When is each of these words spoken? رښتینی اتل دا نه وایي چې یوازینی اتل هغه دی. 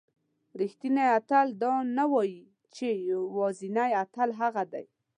رښتینی 0.59 1.03
اتل 1.17 1.47
دا 1.63 1.73
نه 1.97 2.05
وایي 2.13 2.43
چې 2.75 2.87
یوازینی 3.11 3.89
اتل 4.03 4.29
هغه 4.41 4.63
دی. 4.73 4.85